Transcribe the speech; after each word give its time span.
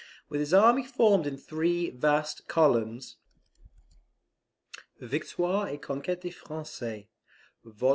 With 0.29 0.39
his 0.39 0.51
army 0.51 0.83
formed 0.83 1.27
in 1.27 1.37
three 1.37 1.91
vast 1.91 2.47
columns, 2.47 3.17
[Victoires 4.99 5.71
et 5.73 5.79
Conquetes 5.83 6.21
des 6.23 6.31
Francais, 6.31 7.07
vol. 7.63 7.89